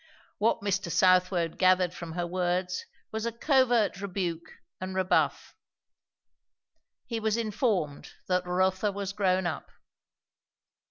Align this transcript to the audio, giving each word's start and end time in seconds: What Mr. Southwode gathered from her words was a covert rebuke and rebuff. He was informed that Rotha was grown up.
What 0.39 0.61
Mr. 0.61 0.91
Southwode 0.91 1.59
gathered 1.59 1.93
from 1.93 2.13
her 2.13 2.25
words 2.25 2.87
was 3.11 3.27
a 3.27 3.31
covert 3.31 4.01
rebuke 4.01 4.53
and 4.79 4.95
rebuff. 4.95 5.55
He 7.05 7.19
was 7.19 7.37
informed 7.37 8.09
that 8.27 8.47
Rotha 8.47 8.91
was 8.91 9.13
grown 9.13 9.45
up. 9.45 9.69